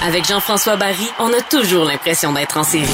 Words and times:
Avec 0.00 0.26
Jean-François 0.26 0.76
Barry, 0.76 1.08
on 1.18 1.26
a 1.32 1.40
toujours 1.50 1.84
l'impression 1.84 2.32
d'être 2.32 2.56
en 2.56 2.62
série. 2.62 2.84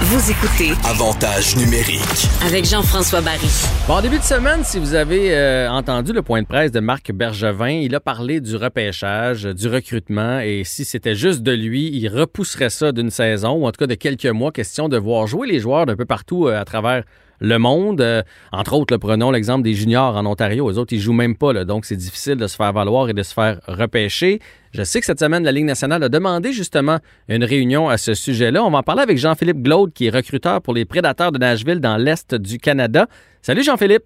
Vous 0.00 0.30
écoutez 0.30 0.72
Avantage 0.88 1.54
numérique. 1.56 2.00
avec 2.46 2.64
Jean-François 2.64 3.20
Barry. 3.20 3.46
Bon, 3.86 3.94
en 3.94 4.00
début 4.00 4.16
de 4.16 4.22
semaine, 4.22 4.64
si 4.64 4.78
vous 4.78 4.94
avez 4.94 5.36
euh, 5.36 5.68
entendu 5.70 6.14
le 6.14 6.22
point 6.22 6.40
de 6.40 6.46
presse 6.46 6.72
de 6.72 6.80
Marc 6.80 7.12
Bergevin, 7.12 7.68
il 7.68 7.94
a 7.94 8.00
parlé 8.00 8.40
du 8.40 8.56
repêchage, 8.56 9.42
du 9.44 9.68
recrutement, 9.68 10.40
et 10.40 10.62
si 10.64 10.86
c'était 10.86 11.14
juste 11.14 11.42
de 11.42 11.52
lui, 11.52 11.90
il 11.92 12.08
repousserait 12.08 12.70
ça 12.70 12.90
d'une 12.92 13.10
saison, 13.10 13.50
ou 13.52 13.66
en 13.66 13.70
tout 13.70 13.78
cas 13.80 13.86
de 13.86 13.94
quelques 13.94 14.24
mois, 14.24 14.50
question 14.50 14.88
de 14.88 14.96
voir 14.96 15.26
jouer 15.26 15.46
les 15.46 15.58
joueurs 15.58 15.84
d'un 15.84 15.96
peu 15.96 16.06
partout 16.06 16.46
euh, 16.48 16.58
à 16.58 16.64
travers 16.64 17.02
le 17.40 17.58
monde. 17.58 18.00
Euh, 18.00 18.22
entre 18.52 18.74
autres, 18.74 18.96
prenons 18.96 19.30
l'exemple 19.30 19.62
des 19.62 19.74
juniors 19.74 20.16
en 20.16 20.26
Ontario. 20.26 20.70
Les 20.70 20.78
autres, 20.78 20.92
ils 20.92 21.00
jouent 21.00 21.12
même 21.12 21.36
pas, 21.36 21.64
donc 21.64 21.84
c'est 21.84 21.96
difficile 21.96 22.36
de 22.36 22.46
se 22.46 22.56
faire 22.56 22.72
valoir 22.72 23.08
et 23.08 23.14
de 23.14 23.22
se 23.22 23.34
faire 23.34 23.60
repêcher. 23.66 24.40
Je 24.72 24.82
sais 24.82 25.00
que 25.00 25.06
cette 25.06 25.20
semaine, 25.20 25.44
la 25.44 25.52
Ligue 25.52 25.64
nationale 25.64 26.02
a 26.02 26.08
demandé 26.08 26.52
justement 26.52 26.98
une 27.28 27.44
réunion 27.44 27.88
à 27.88 27.96
ce 27.96 28.14
sujet-là. 28.14 28.62
On 28.62 28.70
va 28.70 28.78
en 28.78 28.82
parler 28.82 29.02
avec 29.02 29.18
Jean-Philippe 29.18 29.62
Glaude, 29.62 29.92
qui 29.92 30.06
est 30.06 30.10
recruteur 30.10 30.60
pour 30.60 30.74
les 30.74 30.84
Prédateurs 30.84 31.32
de 31.32 31.38
Nashville 31.38 31.80
dans 31.80 31.96
l'Est 31.96 32.34
du 32.34 32.58
Canada. 32.58 33.06
Salut 33.40 33.62
Jean-Philippe. 33.62 34.04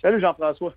Salut 0.00 0.20
Jean-François. 0.20 0.74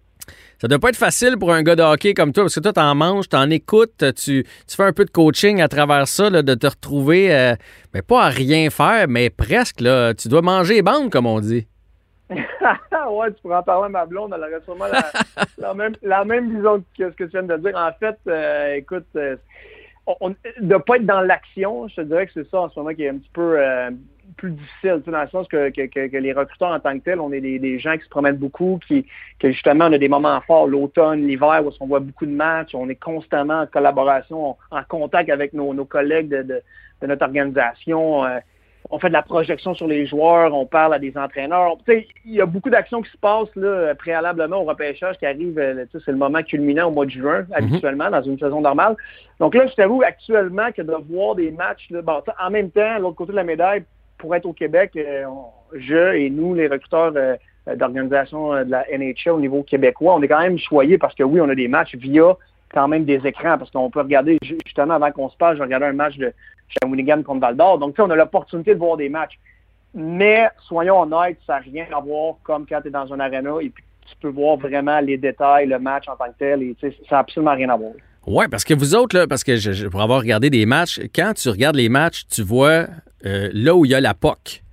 Ça 0.60 0.68
doit 0.68 0.80
pas 0.80 0.90
être 0.90 0.98
facile 0.98 1.38
pour 1.38 1.52
un 1.52 1.64
gars 1.64 1.76
de 1.76 1.84
hockey 1.84 2.14
comme 2.14 2.34
toi, 2.34 2.44
parce 2.44 2.56
que 2.56 2.60
toi, 2.60 2.74
t'en 2.74 2.94
manges, 2.96 3.28
t'en 3.30 3.50
écoutes, 3.50 4.04
tu, 4.16 4.44
tu 4.44 4.76
fais 4.76 4.84
un 4.84 4.94
peu 4.94 5.06
de 5.06 5.12
coaching 5.12 5.62
à 5.62 5.68
travers 5.68 6.08
ça, 6.08 6.30
là, 6.30 6.42
de 6.42 6.54
te 6.54 6.68
retrouver, 6.68 7.36
euh, 7.36 7.56
mais 7.94 8.02
pas 8.02 8.24
à 8.24 8.30
rien 8.30 8.70
faire, 8.70 9.08
mais 9.08 9.30
presque, 9.30 9.82
là. 9.82 10.14
Tu 10.14 10.28
dois 10.28 10.42
manger 10.42 10.76
les 10.76 10.82
bandes, 10.82 11.10
comme 11.10 11.26
on 11.26 11.40
dit. 11.40 11.68
ouais, 12.32 13.34
tu 13.34 13.42
pourras 13.42 13.60
en 13.60 13.64
parler 13.64 13.86
à 13.88 13.90
ma 13.90 14.06
blonde, 14.06 14.34
elle 14.36 14.42
aurait 14.42 14.64
sûrement 14.64 14.88
la, 14.88 15.12
la 15.58 15.74
même, 15.74 15.96
la 16.02 16.24
même 16.24 16.56
vision 16.56 16.84
que 16.98 17.12
ce 17.12 17.16
que 17.16 17.24
tu 17.26 17.32
viens 17.32 17.44
de 17.44 17.58
dire. 17.58 17.76
En 17.76 17.92
fait, 18.00 18.18
euh, 18.28 18.76
écoute, 18.76 19.08
euh, 19.16 19.36
on, 20.20 20.30
de 20.30 20.78
pas 20.78 20.98
être 20.98 21.06
dans 21.06 21.22
l'action, 21.22 21.88
je 21.90 21.96
te 21.96 22.02
dirais 22.02 22.28
que 22.28 22.34
c'est 22.34 22.50
ça 22.50 22.62
en 22.62 22.70
ce 22.70 22.80
moment 22.80 22.94
qui 22.94 23.04
est 23.04 23.10
un 23.10 23.18
petit 23.18 23.32
peu 23.34 23.60
euh, 23.60 23.92
plus 24.38 24.52
difficile, 24.52 25.02
dans 25.06 25.22
le 25.22 25.28
sens 25.30 25.48
que, 25.48 25.70
que, 25.70 25.86
que- 25.88 26.08
que 26.08 26.18
les 26.18 26.34
recruteurs 26.34 26.70
en 26.72 26.80
tant 26.80 26.98
que 26.98 27.04
tels, 27.04 27.20
on 27.20 27.32
est 27.32 27.42
des, 27.42 27.60
des 27.60 27.80
gens 27.80 27.98
qui 27.98 28.04
se 28.04 28.10
promènent 28.10 28.38
beaucoup, 28.38 28.80
qui 28.88 29.06
que 29.40 29.52
justement 29.52 29.86
on 29.86 29.94
a 29.94 29.98
des 29.98 30.10
moments 30.10 30.40
forts, 30.42 30.68
l'automne, 30.68 31.26
l'hiver, 31.28 31.62
où 31.66 31.70
on 31.80 31.88
voit 31.88 32.00
beaucoup 32.00 32.26
de 32.26 32.32
matchs, 32.32 32.74
on 32.74 32.88
est 32.90 32.96
constamment 32.96 33.62
en 33.62 33.68
collaboration, 33.68 34.56
en 34.72 34.84
contact 34.88 35.30
avec 35.30 35.54
nos, 35.54 35.74
nos 35.74 35.86
collègues 35.86 36.30
de, 36.30 36.44
de, 36.44 36.62
de 37.02 37.08
notre 37.08 37.26
organisation. 37.26 38.26
euh, 38.26 38.40
on 38.90 38.98
fait 39.00 39.10
de 39.10 39.14
la 39.14 39.22
projection 39.22 39.74
sur 39.76 39.88
les 39.88 40.08
joueurs, 40.08 40.54
on 40.56 40.66
parle 40.66 40.96
à 40.96 41.00
des 41.00 41.16
entraîneurs. 41.16 41.78
Il 41.88 42.34
y 42.34 42.42
a 42.42 42.46
beaucoup 42.48 42.70
d'actions 42.72 43.02
qui 43.02 43.12
se 43.12 43.18
passent 43.18 43.56
là, 43.56 43.94
préalablement 43.96 44.58
au 44.58 44.64
repêchage 44.66 45.18
qui 45.20 45.26
arrive. 45.26 45.58
euh, 45.60 45.86
C'est 45.94 46.12
le 46.12 46.18
moment 46.18 46.42
culminant 46.42 46.88
au 46.88 46.92
mois 46.92 47.06
de 47.06 47.12
juin, 47.12 47.46
habituellement, 47.54 48.10
dans 48.10 48.24
une 48.24 48.40
saison 48.40 48.60
normale. 48.60 48.96
Donc 49.40 49.54
là, 49.56 49.68
je 49.68 49.76
t'avoue 49.76 50.02
actuellement 50.02 50.72
que 50.76 50.82
de 50.82 50.94
voir 51.10 51.36
des 51.36 51.52
matchs, 51.52 51.88
là, 51.92 52.02
bon, 52.02 52.22
en 52.44 52.50
même 52.50 52.72
temps, 52.72 52.98
l'autre 53.00 53.16
côté 53.18 53.32
de 53.32 53.38
la 53.38 53.44
médaille, 53.44 53.84
pour 54.22 54.36
être 54.36 54.46
au 54.46 54.54
Québec, 54.54 54.92
euh, 54.96 55.26
je 55.74 56.16
et 56.16 56.30
nous, 56.30 56.54
les 56.54 56.68
recruteurs 56.68 57.12
euh, 57.16 57.36
d'organisation 57.76 58.54
euh, 58.54 58.64
de 58.64 58.72
la 58.72 58.86
NHL 58.98 59.32
au 59.32 59.40
niveau 59.40 59.64
québécois, 59.64 60.16
on 60.16 60.22
est 60.22 60.28
quand 60.28 60.40
même 60.42 60.58
choyés 60.58 60.98
parce 60.98 61.16
que 61.16 61.24
oui, 61.24 61.42
on 61.42 61.50
a 61.50 61.56
des 61.56 61.68
matchs 61.68 61.96
via 61.96 62.36
quand 62.74 62.88
même 62.88 63.04
des 63.04 63.20
écrans, 63.26 63.58
parce 63.58 63.70
qu'on 63.72 63.90
peut 63.90 64.00
regarder, 64.00 64.38
ju- 64.42 64.58
justement, 64.66 64.94
avant 64.94 65.12
qu'on 65.12 65.30
se 65.30 65.36
passe, 65.36 65.58
je 65.58 65.62
regardais 65.62 65.88
un 65.88 65.94
match 65.94 66.16
de 66.18 66.32
Shawinigan 66.70 67.22
contre 67.24 67.42
Val 67.42 67.58
d'Or. 67.58 67.78
Donc, 67.80 67.96
tu 67.96 67.96
sais, 67.98 68.08
on 68.08 68.10
a 68.12 68.16
l'opportunité 68.16 68.74
de 68.74 68.80
voir 68.80 68.96
des 68.96 69.10
matchs. 69.10 69.38
Mais, 69.94 70.48
soyons 70.70 71.02
honnêtes, 71.02 71.38
ça 71.46 71.56
n'a 71.56 71.60
rien 71.60 71.86
à 71.94 72.00
voir 72.00 72.36
comme 72.44 72.66
quand 72.66 72.80
tu 72.82 72.88
es 72.88 72.92
dans 72.92 73.12
un 73.14 73.20
arena 73.20 73.56
et 73.62 73.70
puis 73.70 73.84
tu 74.08 74.16
peux 74.22 74.30
voir 74.30 74.56
vraiment 74.56 75.00
les 75.02 75.18
détails, 75.18 75.68
le 75.68 75.80
match 75.80 76.08
en 76.08 76.16
tant 76.16 76.26
que 76.32 76.38
tel, 76.40 76.64
et 76.64 76.76
ça 76.82 76.88
n'a 77.12 77.18
absolument 77.20 77.54
rien 77.56 77.70
à 77.70 77.76
voir. 77.76 77.92
Ouais, 78.26 78.48
parce 78.48 78.64
que 78.64 78.74
vous 78.74 78.96
autres, 78.96 79.18
là, 79.18 79.28
parce 79.28 79.44
que 79.44 79.58
je- 79.58 79.88
pour 79.88 80.02
avoir 80.02 80.22
regardé 80.22 80.50
des 80.50 80.66
matchs, 80.66 81.02
quand 81.14 81.34
tu 81.36 81.50
regardes 81.50 81.76
les 81.76 81.90
matchs, 81.90 82.26
tu 82.28 82.42
vois 82.42 82.86
euh, 83.26 83.50
là 83.54 83.76
où 83.76 83.86
il 83.86 83.92
y 83.92 83.96
a 83.96 84.02
la 84.02 84.14
POC. 84.14 84.64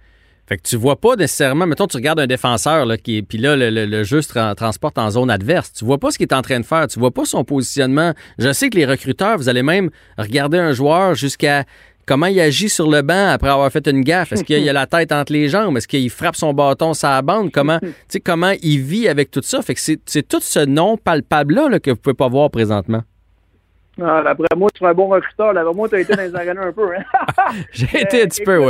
Fait 0.49 0.57
que 0.57 0.63
tu 0.63 0.77
vois 0.77 0.97
pas 0.99 1.15
nécessairement, 1.17 1.67
mettons, 1.67 1.87
tu 1.87 1.99
regardes 1.99 2.21
un 2.21 2.27
défenseur, 2.27 2.87
là, 2.87 2.97
qui 2.97 3.19
est, 3.19 3.23
puis 3.23 3.37
là, 3.37 3.55
le, 3.55 3.69
le- 3.69 3.85
le 3.85 4.03
jeu 4.03 4.23
se 4.23 4.33
tra- 4.33 4.55
transporte 4.55 4.97
en 4.97 5.11
zone 5.11 5.31
adverse. 5.31 5.73
Tu 5.75 5.85
vois 5.85 5.99
pas 5.99 6.11
ce 6.11 6.17
qu'il 6.17 6.27
est 6.27 6.33
en 6.35 6.41
train 6.41 6.59
de 6.59 6.65
faire. 6.65 6.87
Tu 6.89 6.99
vois 6.99 7.11
pas 7.11 7.27
son 7.27 7.45
positionnement. 7.45 8.15
Je 8.39 8.51
sais 8.55 8.71
que 8.71 8.77
les 8.79 8.87
recruteurs, 8.87 9.37
vous 9.37 9.51
allez 9.51 9.63
même 9.63 9.91
regarder 10.17 10.57
un 10.57 10.73
joueur 10.73 11.15
jusqu'à 11.15 11.65
comment 12.07 12.25
il 12.29 12.41
agit 12.41 12.71
sur 12.71 12.89
le 12.91 13.03
banc 13.03 13.29
après 13.29 13.51
avoir 13.51 13.71
fait 13.71 13.87
une 13.89 14.01
gaffe. 14.01 14.33
Est-ce 14.33 14.43
qu'il 14.45 14.67
a 14.67 14.73
la 14.73 14.87
tête 14.87 15.13
entre 15.13 15.35
les 15.35 15.51
jambes? 15.51 15.77
Est-ce 15.77 15.87
qu'il 15.87 16.09
frappe 16.09 16.37
son 16.37 16.55
bâton 16.55 16.93
la 17.03 17.21
bande? 17.21 17.53
Comment, 17.53 17.79
tu 17.83 17.89
sais, 18.09 18.21
comment 18.21 18.53
il 18.63 18.79
vit 18.81 19.07
avec 19.07 19.31
tout 19.31 19.43
ça? 19.45 19.61
Fait 19.61 19.75
que 19.75 19.81
c'est 19.81 20.01
c'est 20.07 20.27
tout 20.27 20.41
ce 20.41 20.61
non 20.61 20.97
palpable-là 20.97 21.69
là, 21.69 21.79
que 21.79 21.91
vous 21.91 21.97
pouvez 21.99 22.15
pas 22.15 22.29
voir 22.29 22.51
présentement. 22.51 23.03
Ah, 24.01 24.23
D'après 24.23 24.47
moi, 24.57 24.69
tu 24.75 24.85
es 24.85 24.87
un 24.87 24.95
bon 24.95 25.09
recruteur. 25.09 25.55
D'après 25.55 25.75
moi, 25.75 25.89
tu 25.89 25.97
as 25.97 26.01
été 26.01 26.15
dans 26.15 26.23
les 26.23 26.35
arenas 26.35 26.67
un 26.67 26.73
peu. 26.73 26.89
Hein? 26.95 27.05
J'ai 27.73 28.03
été 28.03 28.23
un 28.23 28.27
petit 28.27 28.43
peu, 28.45 28.53
euh, 28.53 28.61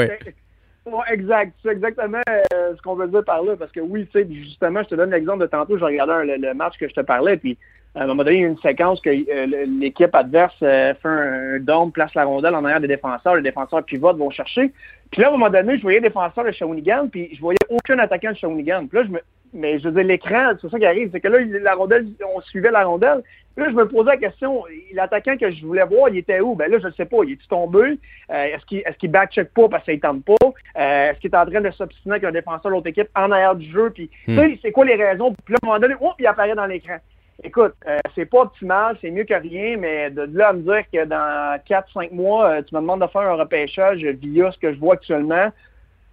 ouais, 0.87 1.05
exact. 1.13 1.53
C'est 1.63 1.71
exactement 1.71 2.21
euh, 2.29 2.75
ce 2.77 2.83
qu'on 2.83 2.95
veut 2.95 3.09
dire 3.09 3.25
par 3.25 3.43
là. 3.43 3.55
Parce 3.57 3.71
que 3.73 3.81
oui, 3.81 4.07
tu 4.13 4.21
sais, 4.23 4.27
justement, 4.31 4.83
je 4.83 4.89
te 4.89 4.95
donne 4.95 5.11
l'exemple 5.11 5.41
de 5.41 5.47
tantôt, 5.47 5.77
je 5.79 5.85
regardais 5.85 6.13
un- 6.13 6.25
le, 6.25 6.37
le 6.37 6.55
match 6.55 6.79
que 6.79 6.89
je 6.89 6.95
te 6.95 7.01
parlais, 7.01 7.37
puis 7.37 7.59
à 7.95 8.03
un 8.05 8.07
moment 8.07 8.23
donné, 8.23 8.37
il 8.37 8.43
y 8.43 8.45
a 8.45 8.49
une 8.49 8.59
séquence 8.59 9.01
que 9.01 9.11
euh, 9.11 9.67
l'équipe 9.81 10.15
adverse 10.15 10.55
euh, 10.63 10.95
fait 10.95 11.09
un, 11.09 11.57
un 11.57 11.59
dôme, 11.59 11.91
place 11.91 12.15
la 12.15 12.25
rondelle 12.25 12.55
en 12.55 12.65
arrière 12.65 12.81
des 12.81 12.87
défenseurs, 12.87 13.35
les 13.37 13.43
défenseurs 13.43 13.83
pivotent, 13.83 14.19
vont 14.19 14.31
chercher. 14.31 14.73
Puis 15.11 15.21
là, 15.23 15.29
à 15.29 15.31
un 15.31 15.33
moment 15.33 15.51
donné, 15.51 15.77
je 15.79 15.83
voyais 15.83 15.99
les 16.01 16.09
défenseurs 16.09 16.45
de 16.45 16.53
Shawinigan, 16.53 17.09
puis 17.09 17.31
je 17.35 17.41
voyais 17.41 17.57
aucun 17.71 17.99
attaquant 17.99 18.31
de 18.31 18.37
Shawinigan. 18.37 18.87
Puis 18.87 18.99
là, 18.99 19.05
je 19.05 19.11
me... 19.11 19.19
Mais 19.53 19.79
je 19.79 19.89
veux 19.89 19.95
dire, 19.95 20.05
l'écran, 20.05 20.53
c'est 20.61 20.71
ça 20.71 20.79
qui 20.79 20.87
arrive, 20.87 21.11
c'est 21.13 21.21
que 21.21 21.29
là, 21.29 21.39
la 21.41 21.75
rondelle, 21.75 22.07
on 22.35 22.41
suivait 22.43 22.71
la 22.71 22.85
rondelle. 22.85 23.23
Puis 23.55 23.65
là, 23.65 23.71
je 23.71 23.77
me 23.77 23.89
posais 23.89 24.11
la 24.11 24.17
question, 24.17 24.63
l'attaquant 24.93 25.37
que 25.37 25.51
je 25.51 25.67
voulais 25.67 25.85
voir, 25.85 26.11
il 26.11 26.19
était 26.19 26.41
où? 26.41 26.55
Ben 26.55 26.71
là, 26.71 26.79
je 26.79 26.87
ne 26.87 26.93
sais 26.93 27.07
pas. 27.07 27.19
Il 27.25 27.33
est 27.33 27.49
tombé? 27.49 27.99
Euh, 28.31 28.45
est-ce 28.45 28.65
qu'il 28.67 28.79
est-ce 28.79 28.97
qu'il 28.99 29.11
backcheck 29.11 29.53
pas 29.53 29.69
parce 29.69 29.85
qu'il 29.85 29.95
ne 29.95 30.01
tente 30.01 30.25
pas? 30.25 30.35
Euh, 30.43 31.11
est-ce 31.11 31.19
qu'il 31.19 31.31
est 31.31 31.37
en 31.37 31.47
train 31.47 31.61
de 31.61 31.71
s'obstiner 31.71 32.17
avec 32.17 32.25
un 32.25 32.33
défenseur 32.33 32.71
de 32.71 32.77
l'autre 32.77 32.87
équipe 32.87 33.09
en 33.17 33.31
arrière 33.33 33.57
du 33.57 33.69
jeu? 33.71 33.91
Puis, 33.91 34.11
sais, 34.27 34.59
c'est 34.63 34.73
quoi 34.73 34.85
les 34.85 34.95
raisons? 34.95 35.35
Puis 35.45 35.55
là, 35.55 35.59
à 35.63 35.67
un 35.67 35.69
moment 35.69 35.81
donné, 35.81 35.95
oh, 36.01 36.13
il 36.19 36.27
apparaît 36.27 36.55
dans 36.55 36.67
l'écran. 36.67 36.99
Écoute, 37.45 37.75
euh, 37.87 37.99
c'est 38.17 38.27
pas 38.27 38.41
optimal, 38.41 38.97
c'est 39.01 39.13
mieux 39.13 39.23
que 39.23 39.35
rien, 39.35 39.77
mais 39.77 40.11
de 40.11 40.29
là 40.37 40.49
à 40.49 40.53
me 40.53 40.63
dire 40.63 40.83
que 40.93 41.05
dans 41.05 41.57
4-5 41.69 42.13
mois, 42.13 42.51
euh, 42.51 42.63
tu 42.63 42.75
me 42.75 42.81
demandes 42.81 43.01
de 43.01 43.07
faire 43.07 43.23
un 43.23 43.35
repêchage 43.35 43.99
via 44.05 44.51
ce 44.51 44.59
que 44.59 44.73
je 44.73 44.79
vois 44.79 44.95
actuellement, 44.95 45.53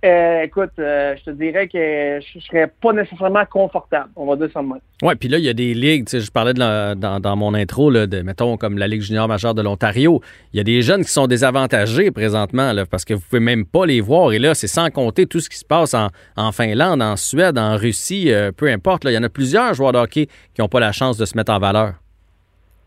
euh, 0.06 0.44
écoute, 0.44 0.72
euh, 0.80 1.16
je 1.18 1.24
te 1.26 1.32
dirais 1.32 1.68
que 1.68 2.20
je 2.22 2.40
serais 2.40 2.72
pas 2.82 2.94
nécessairement 2.94 3.44
confortable. 3.46 4.10
On 4.16 4.26
va 4.26 4.36
dire 4.36 4.50
ça 4.54 4.62
de 4.62 4.68
même. 4.68 4.80
Oui, 5.04 5.16
puis 5.16 5.28
là, 5.30 5.38
il 5.38 5.44
y 5.44 5.50
a 5.50 5.54
des 5.54 5.74
ligues, 5.74 6.06
tu 6.06 6.12
sais, 6.12 6.20
je 6.20 6.32
parlais 6.32 6.54
de 6.54 6.60
la- 6.60 6.96
dans, 6.96 7.20
dans 7.20 7.36
mon 7.36 7.54
intro, 7.54 7.90
là, 7.90 8.08
de, 8.08 8.22
mettons, 8.22 8.56
comme 8.58 8.78
la 8.78 8.88
Ligue 8.88 9.02
junior 9.02 9.28
majeure 9.28 9.54
de 9.54 9.62
l'Ontario. 9.62 10.22
Il 10.54 10.58
y 10.58 10.60
a 10.60 10.64
des 10.64 10.82
jeunes 10.82 11.04
qui 11.04 11.12
sont 11.12 11.28
désavantagés 11.28 12.12
présentement, 12.12 12.72
là, 12.74 12.86
parce 12.86 13.04
que 13.06 13.14
vous 13.14 13.22
pouvez 13.22 13.40
même 13.42 13.66
pas 13.66 13.86
les 13.86 14.02
voir. 14.02 14.32
Et 14.34 14.40
là, 14.40 14.54
c'est 14.54 14.68
sans 14.68 14.90
compter 14.90 15.26
tout 15.26 15.40
ce 15.40 15.50
qui 15.50 15.58
se 15.58 15.66
passe 15.66 15.94
en, 15.94 16.08
en 16.38 16.52
Finlande, 16.52 17.02
en 17.02 17.16
Suède, 17.18 17.58
en 17.58 17.76
Russie, 17.76 18.32
euh, 18.32 18.52
peu 18.52 18.68
importe. 18.70 19.04
là. 19.04 19.12
Il 19.12 19.16
y 19.16 19.18
en 19.18 19.24
a 19.24 19.30
plusieurs 19.30 19.74
joueurs 19.74 19.92
de 19.92 19.98
hockey 19.98 20.28
qui 20.54 20.62
n'ont 20.62 20.68
pas 20.70 20.80
la 20.80 20.92
chance 20.92 21.18
de 21.18 21.26
se 21.26 21.36
mettre 21.38 21.52
en 21.52 21.60
valeur. 21.60 21.94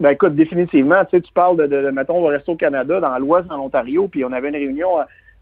Ben 0.01 0.11
écoute, 0.11 0.37
définitivement, 0.37 1.05
tu 1.07 1.17
sais, 1.17 1.21
tu 1.23 1.33
parles 1.33 1.57
de, 1.57 1.67
de, 1.67 1.83
de, 1.83 1.91
mettons, 1.91 2.19
on 2.19 2.23
va 2.23 2.31
rester 2.37 2.53
au 2.53 2.57
Canada, 2.57 3.01
dans 3.01 3.19
l'Ouest, 3.19 3.49
dans 3.49 3.57
l'Ontario, 3.57 4.07
puis 4.07 4.25
on 4.25 4.31
avait 4.33 4.49
une 4.51 4.55
réunion 4.55 4.91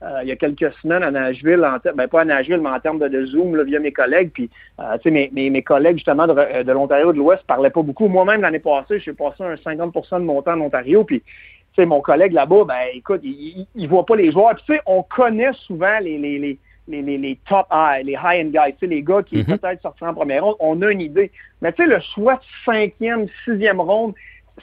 euh, 0.03 0.21
il 0.23 0.29
y 0.29 0.33
a 0.33 0.37
quelques 0.37 0.73
semaines 0.83 1.03
à 1.03 1.11
Nashville, 1.11 1.65
en 1.65 1.79
ben 1.95 2.07
pas 2.09 2.21
à 2.21 2.25
Nashville, 2.25 2.61
mais 2.61 2.69
en 2.69 2.81
termes 2.81 2.99
de, 2.99 3.09
de 3.09 3.25
Zoom, 3.27 3.57
là, 3.57 3.65
via 3.65 3.79
mes 3.81 3.93
collègues, 3.93 4.31
puis 4.33 4.51
euh, 4.79 4.97
tu 4.99 5.05
sais, 5.05 5.11
mes, 5.11 5.31
mes, 5.33 5.49
mes 5.51 5.63
collègues 5.63 5.97
justement 5.97 6.27
de, 6.27 6.63
de 6.63 6.73
l'Ontario 6.73 7.13
de 7.13 7.19
l'Ouest 7.19 7.43
parlaient 7.47 7.71
pas 7.71 7.83
beaucoup. 7.83 8.09
Moi-même, 8.09 8.43
l'année 8.43 8.59
passée, 8.59 9.01
j'ai 9.01 9.15
passé 9.15 9.43
un 9.43 9.55
50% 9.55 10.21
de 10.21 10.25
mon 10.25 10.43
temps 10.43 10.53
en 10.53 10.61
Ontario, 10.61 11.05
puis 11.05 11.21
tu 11.21 11.83
sais, 11.83 11.87
mon 11.87 12.01
collègue 12.01 12.33
là-bas, 12.33 12.65
ben 12.67 12.75
écoute, 12.95 13.21
il, 13.25 13.31
il, 13.31 13.67
il 13.75 13.89
voit 13.89 14.05
pas 14.05 14.17
les 14.17 14.31
joueurs. 14.33 14.55
Puis 14.55 14.65
tu 14.67 14.75
sais, 14.75 14.81
on 14.87 15.03
connaît 15.03 15.53
souvent 15.67 15.99
les, 16.01 16.19
les, 16.19 16.39
les 16.39 16.59
les, 16.89 17.03
les, 17.03 17.19
les 17.19 17.37
top 17.49 17.67
high, 17.73 18.05
les 18.07 18.13
high-end 18.13 18.51
guys, 18.51 18.73
tu 18.75 18.79
sais, 18.81 18.87
les 18.87 19.03
gars 19.03 19.23
qui 19.23 19.39
Mhm. 19.39 19.59
peut-être 19.59 19.83
sortiront 19.83 20.11
en 20.11 20.15
première 20.15 20.45
ronde, 20.45 20.55
on 20.61 20.81
a 20.83 20.91
une 20.93 21.01
idée. 21.01 21.33
Mais 21.61 21.73
tu 21.73 21.83
sais, 21.83 21.89
le 21.89 21.99
choix 22.15 22.35
de 22.35 22.41
cinquième, 22.65 23.27
sixième 23.45 23.81
ronde, 23.81 24.15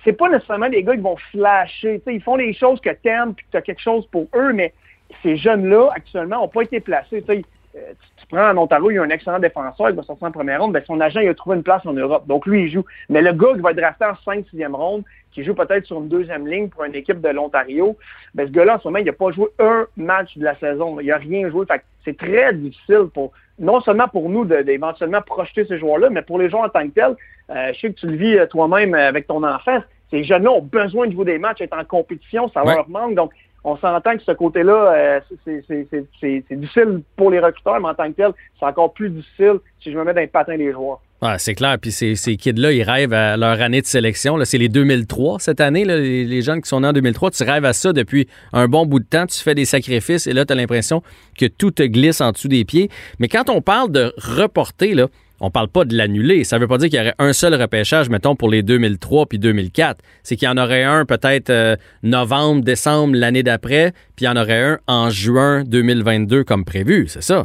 c'est 0.05 0.13
pas 0.13 0.29
nécessairement 0.29 0.69
des 0.69 0.83
gars 0.83 0.95
qui 0.95 1.01
vont 1.01 1.17
flasher. 1.31 1.99
Tu 1.99 2.03
sais, 2.05 2.15
ils 2.15 2.21
font 2.21 2.37
les 2.37 2.53
choses 2.53 2.79
que 2.79 2.91
t'aimes 2.91 3.33
puis 3.33 3.45
que 3.45 3.51
tu 3.51 3.57
as 3.57 3.61
quelque 3.61 3.81
chose 3.81 4.07
pour 4.07 4.27
eux, 4.35 4.53
mais 4.53 4.73
ces 5.21 5.37
jeunes-là, 5.37 5.89
actuellement, 5.95 6.37
n'ont 6.41 6.47
pas 6.47 6.61
été 6.63 6.79
placés. 6.79 7.21
Tu, 7.23 7.31
euh, 7.31 7.79
tu- 8.17 8.27
prends 8.29 8.49
en 8.49 8.57
Ontario, 8.57 8.89
il 8.89 8.95
y 8.95 8.97
a 8.97 9.03
un 9.03 9.09
excellent 9.09 9.39
défenseur, 9.39 9.89
il 9.89 9.95
va 9.95 10.01
sortir 10.03 10.27
en 10.27 10.31
première 10.31 10.61
ronde, 10.61 10.73
ben, 10.73 10.81
son 10.87 10.99
agent 11.01 11.19
il 11.19 11.29
a 11.29 11.33
trouvé 11.35 11.55
une 11.57 11.63
place 11.63 11.85
en 11.85 11.93
Europe. 11.93 12.25
Donc 12.25 12.45
lui, 12.47 12.63
il 12.63 12.71
joue. 12.71 12.83
Mais 13.09 13.21
le 13.21 13.31
gars 13.33 13.53
qui 13.53 13.59
va 13.59 13.71
être 13.71 13.77
drafté 13.77 14.05
en 14.05 14.15
5 14.25 14.45
6e 14.51 14.73
ronde, 14.75 15.03
qui 15.31 15.43
joue 15.43 15.53
peut-être 15.53 15.85
sur 15.85 15.97
une 15.99 16.07
deuxième 16.07 16.47
ligne 16.47 16.69
pour 16.69 16.83
une 16.83 16.95
équipe 16.95 17.21
de 17.21 17.29
l'Ontario, 17.29 17.95
ben, 18.33 18.47
ce 18.47 18.51
gars-là, 18.51 18.75
en 18.75 18.79
ce 18.79 18.87
moment, 18.87 18.99
il 18.99 19.05
n'a 19.05 19.13
pas 19.13 19.31
joué 19.31 19.47
un 19.59 19.85
match 19.97 20.37
de 20.37 20.43
la 20.43 20.55
saison. 20.57 20.99
Il 20.99 21.07
n'a 21.07 21.17
rien 21.17 21.49
joué. 21.49 21.65
C'est 22.05 22.17
très 22.17 22.53
difficile 22.53 23.05
pour 23.13 23.31
non 23.59 23.81
seulement 23.81 24.07
pour 24.07 24.29
nous 24.29 24.45
d'éventuellement 24.45 25.21
projeter 25.21 25.65
ces 25.65 25.77
joueurs-là, 25.77 26.09
mais 26.09 26.21
pour 26.23 26.39
les 26.39 26.49
joueurs 26.49 26.63
en 26.63 26.69
tant 26.69 26.83
que 26.87 26.93
tels. 26.93 27.15
Euh, 27.49 27.71
je 27.73 27.79
sais 27.79 27.89
que 27.93 27.99
tu 27.99 28.07
le 28.07 28.15
vis 28.15 28.37
euh, 28.37 28.47
toi-même 28.47 28.93
avec 28.95 29.27
ton 29.27 29.43
enfant. 29.43 29.79
Ces 30.09 30.23
jeunes-là 30.23 30.51
ont 30.51 30.61
besoin 30.61 31.07
de 31.07 31.11
jouer 31.11 31.25
des 31.25 31.37
matchs, 31.39 31.61
être 31.61 31.77
en 31.77 31.83
compétition, 31.83 32.47
ça 32.49 32.63
Ouais. 32.65 32.73
leur 32.75 32.87
manque. 32.89 33.15
Donc, 33.15 33.31
on 33.63 33.77
s'entend 33.77 34.17
que 34.17 34.23
ce 34.23 34.31
côté-là, 34.31 34.93
euh, 34.93 35.19
c'est- 35.45 36.55
difficile 36.55 37.01
pour 37.15 37.31
les 37.31 37.39
recruteurs, 37.39 37.79
mais 37.79 37.89
en 37.89 37.93
tant 37.93 38.09
que 38.11 38.15
tel, 38.17 38.31
c'est 38.59 38.65
encore 38.65 38.93
plus 38.93 39.09
difficile 39.09 39.55
si 39.81 39.91
je 39.91 39.97
me 39.97 40.03
mets 40.03 40.13
dans 40.13 40.21
les 40.21 40.27
patins 40.27 40.57
des 40.57 40.71
joueurs. 40.71 40.99
Ah, 41.25 41.39
c'est 41.39 41.55
clair. 41.55 41.77
Puis 41.79 41.91
ces, 41.91 42.15
ces 42.15 42.35
kids-là, 42.35 42.73
ils 42.73 42.83
rêvent 42.83 43.13
à 43.13 43.37
leur 43.37 43.61
année 43.61 43.79
de 43.79 43.85
sélection. 43.85 44.37
C'est 44.43 44.57
les 44.57 44.67
2003 44.67 45.39
cette 45.39 45.61
année. 45.61 45.85
Là, 45.85 45.95
les, 45.95 46.25
les, 46.25 46.41
jeunes 46.41 46.61
qui 46.61 46.67
sont 46.67 46.81
nés 46.81 46.89
en 46.89 46.93
2003, 46.93 47.31
tu 47.31 47.43
rêves 47.43 47.63
à 47.63 47.71
ça 47.71 47.93
depuis 47.93 48.27
un 48.51 48.67
bon 48.67 48.85
bout 48.85 48.99
de 48.99 49.05
temps. 49.05 49.25
Tu 49.25 49.39
fais 49.39 49.55
des 49.55 49.63
sacrifices 49.63 50.27
et 50.27 50.33
là, 50.33 50.43
tu 50.43 50.51
as 50.51 50.55
l'impression 50.57 51.01
que 51.39 51.45
tout 51.45 51.71
te 51.71 51.83
glisse 51.83 52.19
en 52.19 52.33
dessous 52.33 52.49
des 52.49 52.65
pieds. 52.65 52.89
Mais 53.19 53.29
quand 53.29 53.49
on 53.49 53.61
parle 53.61 53.89
de 53.89 54.13
reporter, 54.17 54.93
là, 54.95 55.07
on 55.43 55.51
parle 55.51 55.67
pas 55.67 55.83
de 55.83 55.95
l'annuler. 55.95 56.45
Ça 56.45 56.57
veut 56.57 56.69
pas 56.69 56.77
dire 56.77 56.89
qu'il 56.89 56.97
y 56.97 57.01
aurait 57.01 57.15
un 57.19 57.33
seul 57.33 57.53
repêchage, 57.53 58.09
mettons, 58.09 58.33
pour 58.33 58.49
les 58.49 58.63
2003 58.63 59.25
puis 59.25 59.39
2004. 59.39 60.01
C'est 60.23 60.37
qu'il 60.37 60.47
y 60.47 60.51
en 60.51 60.57
aurait 60.57 60.83
un 60.83 61.05
peut-être 61.05 61.49
euh, 61.49 61.75
novembre, 62.01 62.63
décembre 62.63 63.15
l'année 63.17 63.43
d'après, 63.43 63.91
puis 64.15 64.23
il 64.23 64.25
y 64.25 64.29
en 64.29 64.37
aurait 64.37 64.63
un 64.63 64.79
en 64.87 65.09
juin 65.09 65.63
2022 65.65 66.45
comme 66.45 66.63
prévu. 66.63 67.09
C'est 67.09 67.21
ça? 67.21 67.43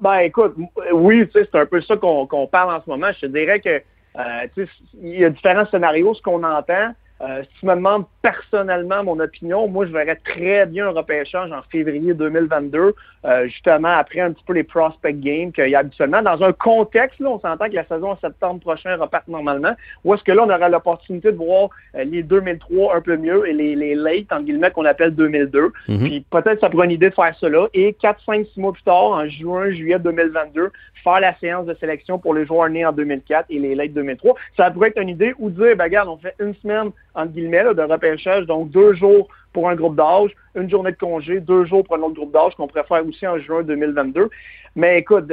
Ben, 0.00 0.20
écoute, 0.20 0.54
oui, 0.94 1.28
c'est 1.34 1.54
un 1.54 1.66
peu 1.66 1.82
ça 1.82 1.96
qu'on 1.96 2.46
parle 2.50 2.74
en 2.74 2.82
ce 2.82 2.88
moment. 2.88 3.08
Je 3.20 3.26
dirais 3.26 3.60
que, 3.60 3.82
euh, 4.18 4.66
il 5.02 5.20
y 5.20 5.24
a 5.26 5.28
différents 5.28 5.66
scénarios. 5.70 6.14
Ce 6.14 6.22
qu'on 6.22 6.42
entend, 6.42 6.94
euh, 7.20 7.42
si 7.42 7.60
tu 7.60 7.66
me 7.66 7.74
demandes 7.74 8.04
personnellement 8.20 9.04
mon 9.04 9.20
opinion, 9.20 9.68
moi, 9.68 9.86
je 9.86 9.92
verrais 9.92 10.16
très 10.16 10.66
bien 10.66 10.88
un 10.88 10.90
repêchage 10.90 11.52
en 11.52 11.62
février 11.70 12.14
2022, 12.14 12.94
euh, 13.24 13.44
justement 13.46 13.96
après 13.96 14.20
un 14.20 14.32
petit 14.32 14.42
peu 14.44 14.54
les 14.54 14.64
prospect 14.64 15.12
games 15.14 15.52
qu'il 15.52 15.68
y 15.68 15.74
a 15.76 15.80
habituellement. 15.80 16.20
Dans 16.22 16.42
un 16.42 16.52
contexte, 16.52 17.20
là, 17.20 17.30
on 17.30 17.38
s'entend 17.38 17.68
que 17.68 17.74
la 17.74 17.84
saison 17.86 18.10
en 18.10 18.18
septembre 18.18 18.60
prochain 18.60 18.96
repart 18.96 19.28
normalement, 19.28 19.74
ou 20.04 20.14
est-ce 20.14 20.24
que 20.24 20.32
là, 20.32 20.42
on 20.42 20.50
aura 20.50 20.68
l'opportunité 20.68 21.30
de 21.30 21.36
voir 21.36 21.70
euh, 21.94 22.02
les 22.02 22.24
2003 22.24 22.96
un 22.96 23.00
peu 23.00 23.16
mieux 23.16 23.48
et 23.48 23.52
les, 23.52 23.76
les 23.76 23.94
late, 23.94 24.32
en 24.32 24.40
guillemets, 24.40 24.72
qu'on 24.72 24.84
appelle 24.84 25.14
2002. 25.14 25.72
Mm-hmm. 25.88 25.98
Puis 25.98 26.24
peut-être 26.28 26.60
ça 26.60 26.70
pourrait 26.70 26.86
une 26.86 26.92
idée 26.92 27.10
de 27.10 27.14
faire 27.14 27.34
cela. 27.38 27.68
Et 27.72 27.92
4, 27.92 28.20
5, 28.24 28.46
6 28.52 28.60
mois 28.60 28.72
plus 28.72 28.82
tard, 28.82 29.04
en 29.04 29.28
juin, 29.28 29.70
juillet 29.70 30.00
2022, 30.00 30.70
faire 31.04 31.20
la 31.20 31.36
séance 31.38 31.66
de 31.66 31.74
sélection 31.74 32.18
pour 32.18 32.34
les 32.34 32.46
joueurs 32.46 32.68
nés 32.68 32.84
en 32.84 32.92
2004 32.92 33.46
et 33.50 33.58
les 33.58 33.74
late 33.74 33.92
2003. 33.92 34.34
Ça 34.56 34.70
pourrait 34.70 34.88
être 34.88 35.00
une 35.00 35.08
idée 35.08 35.34
ou 35.38 35.50
dire, 35.50 35.76
ben 35.76 35.84
regarde, 35.84 36.08
on 36.08 36.16
fait 36.16 36.34
une 36.40 36.54
semaine 36.56 36.90
entre 37.14 37.32
guillemets, 37.32 37.74
de 37.74 37.82
repêchage. 37.82 38.46
Donc, 38.46 38.70
deux 38.70 38.94
jours 38.94 39.28
pour 39.52 39.68
un 39.68 39.74
groupe 39.74 39.96
d'âge, 39.96 40.30
une 40.54 40.70
journée 40.70 40.92
de 40.92 40.96
congé, 40.96 41.40
deux 41.40 41.64
jours 41.66 41.84
pour 41.84 41.96
un 41.96 42.02
autre 42.02 42.14
groupe 42.14 42.32
d'âge 42.32 42.54
qu'on 42.56 42.66
pourrait 42.66 42.84
faire 42.84 43.06
aussi 43.06 43.26
en 43.26 43.38
juin 43.38 43.62
2022. 43.62 44.30
Mais 44.74 44.98
écoute, 44.98 45.30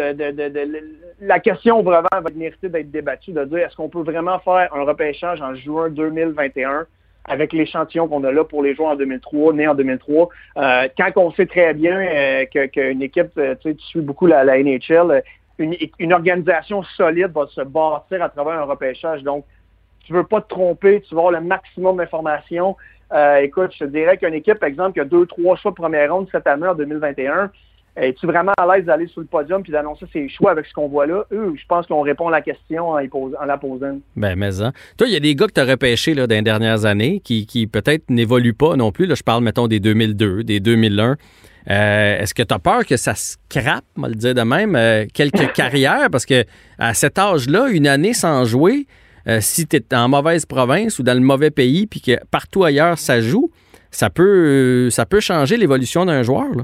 la 1.21 1.39
question 1.39 1.81
vraiment 1.81 2.09
va 2.11 2.29
mériter 2.35 2.67
d'être 2.67 2.91
débattue, 2.91 3.31
de 3.31 3.45
dire 3.45 3.59
est-ce 3.59 3.75
qu'on 3.75 3.89
peut 3.89 4.01
vraiment 4.01 4.39
faire 4.39 4.73
un 4.73 4.83
repêchage 4.83 5.41
en 5.41 5.55
juin 5.55 5.89
2021 5.89 6.85
avec 7.25 7.53
l'échantillon 7.53 8.07
qu'on 8.07 8.23
a 8.23 8.31
là 8.31 8.43
pour 8.43 8.63
les 8.63 8.75
joueurs 8.75 8.91
en 8.91 8.95
2003, 8.95 9.53
nés 9.53 9.67
en 9.67 9.75
2003. 9.75 10.29
Euh, 10.57 10.87
quand 10.97 11.11
on 11.17 11.31
sait 11.33 11.45
très 11.45 11.73
bien 11.73 11.99
euh, 11.99 12.45
qu'une 12.45 13.01
équipe, 13.01 13.37
euh, 13.37 13.55
tu 13.61 13.69
sais, 13.69 13.75
tu 13.75 13.85
suis 13.85 14.01
beaucoup 14.01 14.25
la, 14.25 14.43
NHL, 14.43 15.23
une, 15.59 15.75
une, 15.99 16.13
organisation 16.13 16.83
solide 16.97 17.31
va 17.33 17.45
se 17.47 17.61
bâtir 17.61 18.23
à 18.23 18.29
travers 18.29 18.53
un 18.53 18.63
repêchage. 18.63 19.21
Donc, 19.23 19.45
tu 20.09 20.15
veux 20.15 20.23
pas 20.23 20.41
te 20.41 20.49
tromper, 20.49 21.01
tu 21.01 21.13
veux 21.13 21.19
avoir 21.19 21.33
le 21.33 21.41
maximum 21.41 21.97
d'informations. 21.97 22.75
Euh, 23.13 23.37
écoute, 23.37 23.69
je 23.73 23.85
te 23.85 23.89
dirais 23.89 24.17
qu'une 24.17 24.33
équipe, 24.33 24.55
par 24.55 24.67
exemple, 24.67 24.93
qui 24.93 24.99
a 25.01 25.05
deux, 25.05 25.27
trois 25.27 25.55
choix 25.55 25.69
de 25.69 25.75
première 25.75 26.11
ronde 26.11 26.27
cette 26.31 26.47
année 26.47 26.65
en 26.65 26.73
2021, 26.73 27.51
es-tu 27.95 28.25
vraiment 28.25 28.53
à 28.57 28.65
l'aise 28.65 28.85
d'aller 28.85 29.05
sur 29.05 29.21
le 29.21 29.27
podium 29.27 29.61
puis 29.61 29.71
d'annoncer 29.71 30.05
ses 30.11 30.27
choix 30.27 30.49
avec 30.49 30.65
ce 30.65 30.73
qu'on 30.73 30.87
voit 30.87 31.05
là? 31.05 31.25
Eux, 31.31 31.53
je 31.55 31.63
pense 31.67 31.85
qu'on 31.85 32.01
répond 32.01 32.27
à 32.29 32.31
la 32.31 32.41
question 32.41 32.89
en, 32.89 32.97
en 32.97 33.45
la 33.45 33.57
posant. 33.59 33.99
Ben, 34.15 34.35
mais 34.35 34.61
hein. 34.63 34.73
Toi, 34.97 35.05
il 35.05 35.13
y 35.13 35.15
a 35.15 35.19
des 35.19 35.35
gars 35.35 35.45
que 35.45 35.53
tu 35.53 35.61
as 35.61 35.65
repêchés 35.65 36.15
là, 36.15 36.25
dans 36.25 36.35
les 36.35 36.41
dernières 36.41 36.85
années 36.85 37.21
qui, 37.23 37.45
qui 37.45 37.67
peut-être 37.67 38.09
n'évoluent 38.09 38.55
pas 38.55 38.75
non 38.75 38.91
plus. 38.91 39.05
Là, 39.05 39.13
je 39.13 39.23
parle, 39.23 39.43
mettons, 39.43 39.67
des 39.67 39.79
2002, 39.79 40.43
des 40.43 40.59
2001. 40.59 41.17
Euh, 41.69 42.19
est-ce 42.19 42.33
que 42.33 42.41
tu 42.41 42.53
as 42.53 42.59
peur 42.59 42.83
que 42.83 42.97
ça 42.97 43.13
scrape, 43.13 43.85
on 43.95 44.01
va 44.01 44.07
le 44.07 44.15
dire 44.15 44.33
de 44.33 44.41
même, 44.41 44.75
euh, 44.75 45.05
quelques 45.13 45.51
carrières? 45.53 46.09
Parce 46.11 46.25
que 46.25 46.45
à 46.79 46.95
cet 46.95 47.19
âge-là, 47.19 47.67
une 47.69 47.85
année 47.85 48.13
sans 48.13 48.43
jouer, 48.45 48.87
euh, 49.27 49.39
si 49.41 49.67
tu 49.67 49.77
es 49.77 49.95
en 49.95 50.09
mauvaise 50.09 50.45
province 50.45 50.99
ou 50.99 51.03
dans 51.03 51.13
le 51.13 51.19
mauvais 51.19 51.51
pays, 51.51 51.87
puis 51.87 52.01
que 52.01 52.23
partout 52.31 52.63
ailleurs 52.63 52.97
ça 52.97 53.21
joue, 53.21 53.51
ça 53.91 54.09
peut, 54.09 54.23
euh, 54.23 54.89
ça 54.89 55.05
peut 55.05 55.19
changer 55.19 55.57
l'évolution 55.57 56.05
d'un 56.05 56.23
joueur. 56.23 56.49
Là. 56.55 56.63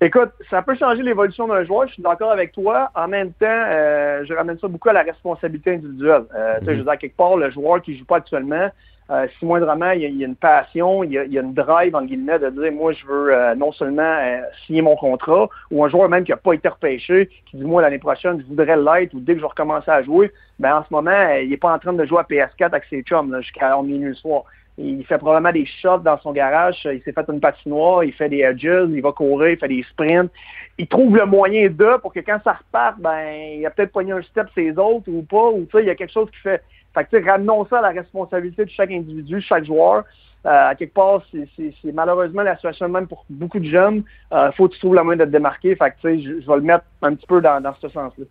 Écoute, 0.00 0.30
ça 0.48 0.62
peut 0.62 0.76
changer 0.76 1.02
l'évolution 1.02 1.48
d'un 1.48 1.64
joueur, 1.64 1.88
je 1.88 1.94
suis 1.94 2.02
d'accord 2.02 2.30
avec 2.30 2.52
toi. 2.52 2.88
En 2.94 3.08
même 3.08 3.32
temps, 3.32 3.46
euh, 3.48 4.24
je 4.28 4.32
ramène 4.32 4.56
ça 4.60 4.68
beaucoup 4.68 4.88
à 4.90 4.92
la 4.92 5.02
responsabilité 5.02 5.74
individuelle. 5.74 6.22
Euh, 6.36 6.58
Je 6.62 6.70
veux 6.70 6.84
dire, 6.84 6.98
quelque 6.98 7.16
part, 7.16 7.36
le 7.36 7.50
joueur 7.50 7.82
qui 7.82 7.92
ne 7.92 7.98
joue 7.98 8.04
pas 8.04 8.18
actuellement, 8.18 8.68
euh, 9.10 9.26
si 9.38 9.46
moindrement 9.46 9.90
il 9.92 10.02
il 10.02 10.16
y, 10.16 10.24
a, 10.24 10.26
une 10.26 10.36
passion, 10.36 11.02
il 11.02 11.12
y 11.12 11.18
a, 11.18 11.24
il 11.24 11.32
y 11.32 11.38
a, 11.38 11.42
une 11.42 11.54
drive, 11.54 11.96
en 11.96 12.02
guillemets, 12.02 12.38
de 12.38 12.50
dire, 12.50 12.72
moi, 12.72 12.92
je 12.92 13.06
veux 13.06 13.34
euh, 13.34 13.54
non 13.54 13.72
seulement 13.72 14.02
euh, 14.02 14.40
signer 14.66 14.82
mon 14.82 14.96
contrat, 14.96 15.48
ou 15.70 15.84
un 15.84 15.88
joueur 15.88 16.08
même 16.08 16.24
qui 16.24 16.30
n'a 16.30 16.36
pas 16.36 16.52
été 16.52 16.68
repêché, 16.68 17.30
qui 17.46 17.56
dit, 17.56 17.64
moi, 17.64 17.80
l'année 17.80 17.98
prochaine, 17.98 18.40
je 18.40 18.46
voudrais 18.46 18.76
l'être, 18.76 19.14
ou 19.14 19.20
dès 19.20 19.32
que 19.32 19.38
je 19.38 19.44
vais 19.44 19.48
recommencer 19.48 19.90
à 19.90 20.02
jouer, 20.02 20.30
ben 20.58 20.76
en 20.76 20.84
ce 20.84 20.88
moment, 20.92 21.28
il 21.40 21.48
n'est 21.48 21.56
pas 21.56 21.72
en 21.72 21.78
train 21.78 21.92
de 21.92 22.04
jouer 22.04 22.18
à 22.18 22.22
PS4 22.22 22.66
avec 22.66 22.84
ses 22.90 23.02
chums 23.02 23.34
jusqu'à 23.40 23.74
minuit 23.80 24.08
le 24.08 24.14
soir. 24.14 24.44
Il 24.80 25.04
fait 25.06 25.18
probablement 25.18 25.52
des 25.52 25.66
shots 25.66 25.98
dans 25.98 26.18
son 26.20 26.30
garage. 26.30 26.76
Il 26.84 27.02
s'est 27.02 27.12
fait 27.12 27.28
une 27.28 27.40
patinoire, 27.40 28.04
il 28.04 28.12
fait 28.12 28.28
des 28.28 28.38
edges, 28.38 28.88
il 28.88 29.02
va 29.02 29.10
courir, 29.10 29.50
il 29.50 29.58
fait 29.58 29.66
des 29.66 29.82
sprints. 29.82 30.30
Il 30.78 30.86
trouve 30.86 31.16
le 31.16 31.26
moyen 31.26 31.68
de 31.68 31.98
pour 32.00 32.12
que 32.12 32.20
quand 32.20 32.38
ça 32.44 32.52
reparte, 32.52 33.00
ben, 33.00 33.56
il 33.56 33.66
a 33.66 33.70
peut-être 33.70 33.90
pogné 33.90 34.12
un 34.12 34.22
step 34.22 34.46
ses 34.54 34.70
autres 34.78 35.08
ou 35.08 35.22
pas, 35.22 35.48
ou 35.48 35.64
tu 35.64 35.76
sais, 35.76 35.82
il 35.82 35.86
y 35.86 35.90
a 35.90 35.96
quelque 35.96 36.12
chose 36.12 36.30
qui 36.30 36.38
fait. 36.38 36.62
Fait 36.94 37.04
que, 37.04 37.24
ramenons 37.24 37.66
ça 37.66 37.78
à 37.78 37.82
la 37.82 38.00
responsabilité 38.00 38.64
de 38.64 38.70
chaque 38.70 38.90
individu, 38.90 39.40
chaque 39.40 39.64
joueur. 39.64 40.04
Euh, 40.46 40.70
à 40.70 40.74
quelque 40.76 40.94
part, 40.94 41.22
c'est 41.32 41.92
malheureusement 41.92 42.42
la 42.42 42.54
situation 42.54 42.88
même 42.88 43.08
pour 43.08 43.24
beaucoup 43.28 43.58
de 43.58 43.68
jeunes. 43.68 44.04
Il 44.30 44.36
euh, 44.36 44.52
faut 44.52 44.68
que 44.68 44.74
tu 44.74 44.78
trouves 44.80 44.94
le 44.94 45.02
moyen 45.02 45.18
de 45.18 45.24
te 45.24 45.30
démarquer. 45.30 45.74
Fait 45.74 45.90
que, 45.90 46.16
je, 46.16 46.40
je 46.40 46.46
vais 46.46 46.56
le 46.56 46.62
mettre 46.62 46.84
un 47.02 47.14
petit 47.14 47.26
peu 47.26 47.40
dans, 47.40 47.60
dans 47.60 47.74
ce 47.80 47.88
sens-là. 47.88 48.24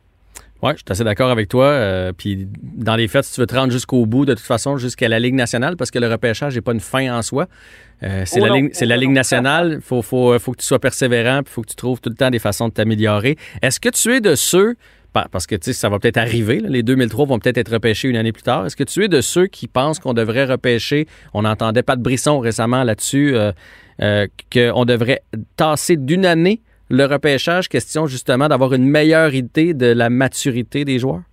Oui, 0.63 0.71
je 0.71 0.77
suis 0.77 0.85
assez 0.89 1.03
d'accord 1.03 1.29
avec 1.29 1.49
toi. 1.49 1.65
Euh, 1.65 2.11
puis 2.17 2.47
dans 2.51 2.95
les 2.95 3.07
faits, 3.07 3.25
si 3.25 3.33
tu 3.33 3.41
veux 3.41 3.47
te 3.47 3.55
rendre 3.55 3.71
jusqu'au 3.71 4.05
bout, 4.05 4.25
de 4.25 4.33
toute 4.33 4.45
façon, 4.45 4.77
jusqu'à 4.77 5.07
la 5.07 5.19
Ligue 5.19 5.35
nationale, 5.35 5.77
parce 5.77 5.91
que 5.91 5.99
le 5.99 6.07
repêchage 6.07 6.55
n'est 6.55 6.61
pas 6.61 6.71
une 6.71 6.79
fin 6.79 7.15
en 7.15 7.21
soi. 7.21 7.45
Euh, 8.01 8.23
c'est 8.25 8.39
la, 8.39 8.49
ligue, 8.49 8.73
la 8.79 8.97
Ligue 8.97 9.11
nationale. 9.11 9.73
Il 9.75 9.81
faut, 9.81 10.01
faut, 10.01 10.37
faut, 10.39 10.51
que 10.53 10.57
tu 10.57 10.65
sois 10.65 10.79
persévérant, 10.79 11.41
il 11.45 11.49
faut 11.49 11.61
que 11.61 11.69
tu 11.69 11.75
trouves 11.75 12.01
tout 12.01 12.09
le 12.09 12.15
temps 12.15 12.31
des 12.31 12.39
façons 12.39 12.69
de 12.69 12.73
t'améliorer. 12.73 13.37
Est-ce 13.61 13.79
que 13.79 13.89
tu 13.89 14.15
es 14.15 14.19
de 14.19 14.33
ceux, 14.33 14.75
parce 15.13 15.47
que 15.47 15.55
ça 15.59 15.89
va 15.89 15.99
peut-être 15.99 16.17
arriver, 16.17 16.59
les 16.59 16.83
2003 16.83 17.25
vont 17.25 17.39
peut-être 17.39 17.57
être 17.57 17.71
repêchés 17.71 18.07
une 18.07 18.17
année 18.17 18.31
plus 18.31 18.43
tard. 18.43 18.65
Est-ce 18.65 18.75
que 18.75 18.83
tu 18.83 19.03
es 19.03 19.07
de 19.07 19.21
ceux 19.21 19.47
qui 19.47 19.67
pensent 19.67 19.99
qu'on 19.99 20.13
devrait 20.13 20.45
repêcher, 20.45 21.07
on 21.33 21.45
entendait 21.45 21.83
pas 21.83 21.95
de 21.95 22.01
Brisson 22.01 22.39
récemment 22.39 22.83
là-dessus, 22.83 23.35
euh, 23.35 23.51
euh, 24.01 24.27
qu'on 24.53 24.85
devrait 24.85 25.21
tasser 25.55 25.97
d'une 25.97 26.25
année 26.25 26.61
le 26.89 27.05
repêchage, 27.05 27.67
question 27.67 28.07
justement 28.07 28.47
d'avoir 28.47 28.73
une 28.73 28.87
meilleure 28.87 29.33
idée 29.33 29.73
de 29.73 29.87
la 29.87 30.09
maturité 30.09 30.85
des 30.85 30.99
joueurs? 30.99 31.23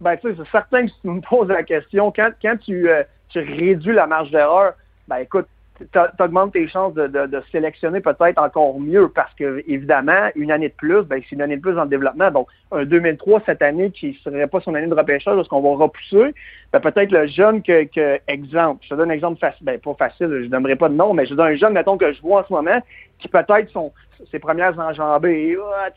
Ben, 0.00 0.16
tu 0.16 0.28
sais, 0.28 0.36
c'est 0.38 0.50
certain 0.50 0.86
que 0.86 0.92
si 0.92 1.00
tu 1.02 1.08
me 1.08 1.20
poses 1.20 1.48
la 1.48 1.62
question, 1.62 2.12
quand, 2.14 2.30
quand 2.40 2.56
tu, 2.60 2.88
euh, 2.88 3.02
tu 3.28 3.40
réduis 3.40 3.94
la 3.94 4.06
marge 4.06 4.30
d'erreur, 4.30 4.74
ben 5.08 5.18
écoute, 5.18 5.46
tu 5.92 6.22
augmentes 6.22 6.52
tes 6.52 6.68
chances 6.68 6.94
de, 6.94 7.06
de, 7.06 7.42
sélectionner 7.50 8.00
peut-être 8.00 8.40
encore 8.40 8.78
mieux 8.78 9.08
parce 9.08 9.32
que, 9.34 9.62
évidemment, 9.66 10.28
une 10.34 10.50
année 10.50 10.68
de 10.68 10.74
plus, 10.74 11.02
ben, 11.02 11.20
c'est 11.22 11.34
une 11.34 11.42
année 11.42 11.56
de 11.56 11.62
plus 11.62 11.74
dans 11.74 11.84
le 11.84 11.88
développement. 11.88 12.30
Donc, 12.30 12.48
un 12.70 12.84
2003 12.84 13.42
cette 13.46 13.62
année 13.62 13.90
qui 13.90 14.08
ne 14.08 14.30
serait 14.30 14.46
pas 14.46 14.60
son 14.60 14.74
année 14.74 14.86
de 14.86 14.94
repêchage, 14.94 15.38
est-ce 15.38 15.48
qu'on 15.48 15.60
va 15.60 15.84
repousser? 15.84 16.34
Ben, 16.72 16.80
peut-être 16.80 17.10
le 17.10 17.26
jeune 17.26 17.62
que, 17.62 17.84
que, 17.84 18.20
exemple, 18.28 18.80
je 18.84 18.90
te 18.90 18.94
donne 18.94 19.10
un 19.10 19.14
exemple 19.14 19.38
facile, 19.38 19.64
ben, 19.64 19.78
pas 19.78 19.94
facile, 19.94 20.42
je 20.44 20.48
n'aimerais 20.48 20.76
pas 20.76 20.88
de 20.88 20.94
nom, 20.94 21.14
mais 21.14 21.26
je 21.26 21.34
donne 21.34 21.52
un 21.52 21.56
jeune, 21.56 21.72
mettons, 21.72 21.96
que 21.96 22.12
je 22.12 22.20
vois 22.22 22.40
en 22.42 22.46
ce 22.46 22.52
moment, 22.52 22.80
qui 23.22 23.28
peut-être 23.28 23.70
sont 23.70 23.92
ses 24.30 24.38
premières 24.38 24.78
enjambées. 24.78 25.56
Ah, 25.74 25.88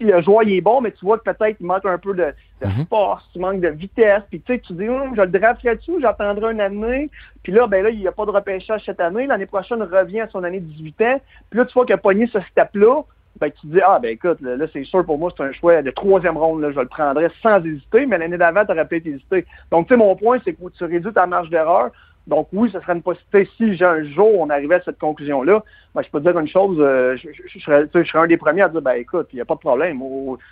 le 0.00 0.22
joueur, 0.22 0.42
il 0.42 0.54
est 0.54 0.60
bon, 0.60 0.80
mais 0.80 0.92
tu 0.92 1.04
vois 1.04 1.18
que 1.18 1.24
peut-être 1.24 1.56
il 1.60 1.66
manque 1.66 1.86
un 1.86 1.98
peu 1.98 2.14
de, 2.14 2.34
de 2.60 2.66
mm-hmm. 2.66 2.88
force, 2.88 3.24
tu 3.32 3.38
manques 3.38 3.60
de 3.60 3.68
vitesse. 3.68 4.22
Puis 4.28 4.40
tu 4.40 4.52
sais, 4.52 4.60
tu 4.60 4.72
dis, 4.74 4.88
hum, 4.88 5.14
je 5.16 5.22
le 5.22 5.28
drafterai-tu, 5.28 6.00
j'attendrai 6.00 6.52
une 6.52 6.60
année. 6.60 7.10
Puis 7.42 7.52
là, 7.52 7.66
ben 7.66 7.82
là, 7.82 7.90
il 7.90 7.98
n'y 7.98 8.08
a 8.08 8.12
pas 8.12 8.26
de 8.26 8.30
repêchage 8.30 8.84
cette 8.84 9.00
année. 9.00 9.26
L'année 9.26 9.46
prochaine, 9.46 9.78
il 9.78 9.96
revient 9.96 10.20
à 10.20 10.28
son 10.28 10.44
année 10.44 10.60
de 10.60 10.66
18 10.66 11.00
ans. 11.02 11.20
Puis 11.50 11.58
là, 11.58 11.64
tu 11.64 11.72
vois 11.72 11.86
qu'il 11.86 11.94
a 11.94 11.98
pogné 11.98 12.26
ce 12.26 12.40
step-là. 12.40 13.02
Ben, 13.40 13.50
tu 13.50 13.66
dis, 13.66 13.80
ah, 13.84 13.98
ben 14.00 14.12
écoute, 14.12 14.40
là, 14.40 14.64
c'est 14.72 14.84
sûr 14.84 15.04
pour 15.04 15.18
moi, 15.18 15.30
c'est 15.36 15.42
un 15.42 15.52
choix 15.52 15.82
de 15.82 15.90
troisième 15.90 16.38
ronde, 16.38 16.62
là, 16.62 16.70
je 16.72 16.80
le 16.80 16.86
prendrais 16.86 17.28
sans 17.42 17.62
hésiter, 17.62 18.06
mais 18.06 18.16
l'année 18.16 18.38
d'avant, 18.38 18.64
tu 18.64 18.72
aurais 18.72 18.86
peut-être 18.86 19.06
hésité. 19.06 19.44
Donc, 19.70 19.88
tu 19.88 19.92
sais, 19.92 19.98
mon 19.98 20.16
point, 20.16 20.38
c'est 20.42 20.54
que 20.54 20.68
tu 20.70 20.84
réduis 20.84 21.12
ta 21.12 21.26
marge 21.26 21.50
d'erreur. 21.50 21.90
Donc 22.26 22.48
oui, 22.52 22.68
ce 22.72 22.80
serait 22.80 22.94
une 22.94 23.02
possibilité. 23.02 23.48
Si 23.56 23.84
un 23.84 24.02
jour 24.04 24.40
on 24.40 24.50
arrivait 24.50 24.76
à 24.76 24.82
cette 24.82 24.98
conclusion-là, 24.98 25.62
ben, 25.94 26.02
je 26.02 26.10
peux 26.10 26.20
te 26.20 26.28
dire 26.28 26.38
une 26.38 26.48
chose, 26.48 26.76
euh, 26.80 27.16
je, 27.16 27.58
serais, 27.60 27.86
un 28.14 28.26
des 28.26 28.36
premiers 28.36 28.62
à 28.62 28.68
dire, 28.68 28.82
ben 28.82 28.94
écoute, 28.94 29.28
il 29.32 29.36
n'y 29.36 29.42
a 29.42 29.44
pas 29.44 29.54
de 29.54 29.60
problème. 29.60 30.00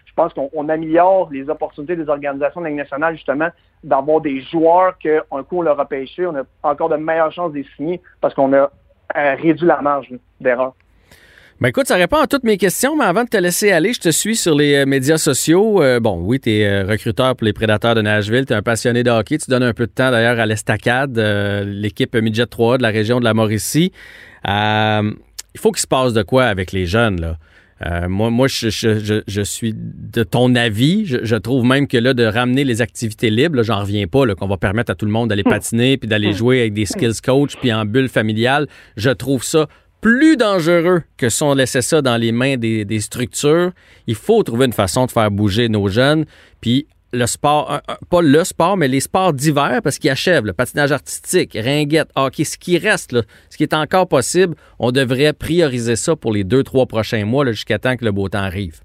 je 0.06 0.12
pense 0.14 0.32
qu'on 0.34 0.68
améliore 0.68 1.28
les 1.32 1.48
opportunités 1.50 1.96
des 1.96 2.08
organisations 2.08 2.60
de 2.60 2.68
nationale, 2.68 3.16
justement, 3.16 3.48
d'avoir 3.82 4.20
des 4.20 4.40
joueurs 4.42 4.96
qu'un 4.98 5.20
coup 5.42 5.58
on 5.58 5.62
leur 5.62 5.80
a 5.80 5.86
pêché, 5.86 6.26
on 6.26 6.36
a 6.36 6.44
encore 6.62 6.88
de 6.88 6.96
meilleures 6.96 7.32
chances 7.32 7.52
de 7.52 7.58
les 7.58 7.66
signer 7.76 8.00
parce 8.20 8.34
qu'on 8.34 8.52
a 8.52 8.70
euh, 9.16 9.34
réduit 9.34 9.66
la 9.66 9.82
marge 9.82 10.12
d'erreur. 10.40 10.74
Ben 11.60 11.68
écoute, 11.68 11.86
ça 11.86 11.94
répond 11.94 12.16
à 12.16 12.26
toutes 12.26 12.42
mes 12.42 12.56
questions, 12.56 12.96
mais 12.96 13.04
avant 13.04 13.22
de 13.22 13.28
te 13.28 13.36
laisser 13.36 13.70
aller, 13.70 13.92
je 13.92 14.00
te 14.00 14.08
suis 14.08 14.34
sur 14.34 14.56
les 14.56 14.74
euh, 14.74 14.86
médias 14.86 15.18
sociaux. 15.18 15.80
Euh, 15.80 16.00
bon, 16.00 16.18
oui, 16.20 16.40
tu 16.40 16.50
es 16.50 16.66
euh, 16.66 16.84
recruteur 16.84 17.36
pour 17.36 17.44
les 17.44 17.52
Prédateurs 17.52 17.94
de 17.94 18.02
Nashville, 18.02 18.44
tu 18.44 18.52
es 18.52 18.56
un 18.56 18.62
passionné 18.62 19.04
de 19.04 19.10
hockey, 19.10 19.38
tu 19.38 19.48
donnes 19.50 19.62
un 19.62 19.72
peu 19.72 19.86
de 19.86 19.92
temps 19.92 20.10
d'ailleurs 20.10 20.40
à 20.40 20.46
l'Estacade, 20.46 21.16
l'équipe 21.64 22.16
Midget 22.16 22.46
3 22.46 22.78
de 22.78 22.82
la 22.82 22.88
région 22.90 23.20
de 23.20 23.24
la 23.24 23.34
Mauricie. 23.34 23.92
il 24.44 25.14
faut 25.56 25.70
qu'il 25.70 25.80
se 25.80 25.86
passe 25.86 26.12
de 26.12 26.22
quoi 26.22 26.46
avec 26.46 26.72
les 26.72 26.86
jeunes, 26.86 27.20
là? 27.20 27.38
Euh, 27.84 28.08
moi, 28.08 28.30
moi 28.30 28.46
je, 28.48 28.70
je, 28.70 29.22
je, 29.26 29.42
suis 29.42 29.74
de 29.74 30.22
ton 30.22 30.54
avis. 30.54 31.06
Je, 31.06 31.36
trouve 31.36 31.64
même 31.64 31.86
que 31.88 31.98
là, 31.98 32.14
de 32.14 32.24
ramener 32.24 32.64
les 32.64 32.80
activités 32.82 33.30
libres, 33.30 33.62
j'en 33.62 33.80
reviens 33.80 34.06
pas, 34.06 34.26
qu'on 34.34 34.46
va 34.46 34.56
permettre 34.56 34.92
à 34.92 34.94
tout 34.94 35.06
le 35.06 35.12
monde 35.12 35.28
d'aller 35.28 35.42
patiner 35.42 35.96
puis 35.96 36.08
d'aller 36.08 36.32
jouer 36.32 36.60
avec 36.60 36.72
des 36.72 36.86
skills 36.86 37.20
coach 37.22 37.56
puis 37.56 37.72
en 37.72 37.84
bulle 37.84 38.08
familiale. 38.08 38.68
Je 38.96 39.10
trouve 39.10 39.42
ça 39.42 39.66
plus 40.04 40.36
dangereux 40.36 41.02
que 41.16 41.30
si 41.30 41.42
on 41.42 41.54
laissait 41.54 41.80
ça 41.80 42.02
dans 42.02 42.18
les 42.18 42.30
mains 42.30 42.58
des, 42.58 43.00
structures. 43.00 43.72
Il 44.06 44.14
faut 44.14 44.42
trouver 44.42 44.66
une 44.66 44.74
façon 44.74 45.06
de 45.06 45.10
faire 45.10 45.30
bouger 45.30 45.70
nos 45.70 45.88
jeunes. 45.88 46.26
Puis 46.60 46.86
le 47.14 47.24
sport, 47.24 47.80
pas 48.10 48.20
le 48.20 48.44
sport, 48.44 48.76
mais 48.76 48.86
les 48.86 49.00
sports 49.00 49.32
d'hiver, 49.32 49.80
parce 49.82 49.98
qu'ils 49.98 50.10
achèvent 50.10 50.44
le 50.44 50.52
patinage 50.52 50.92
artistique, 50.92 51.56
ringuette, 51.58 52.10
hockey, 52.16 52.44
ce 52.44 52.58
qui 52.58 52.76
reste, 52.76 53.12
là, 53.12 53.22
ce 53.48 53.56
qui 53.56 53.62
est 53.62 53.72
encore 53.72 54.06
possible, 54.06 54.54
on 54.78 54.92
devrait 54.92 55.32
prioriser 55.32 55.96
ça 55.96 56.14
pour 56.14 56.34
les 56.34 56.44
deux, 56.44 56.64
trois 56.64 56.84
prochains 56.84 57.24
mois 57.24 57.50
jusqu'à 57.50 57.78
temps 57.78 57.96
que 57.96 58.04
le 58.04 58.12
beau 58.12 58.28
temps 58.28 58.40
arrive. 58.40 58.82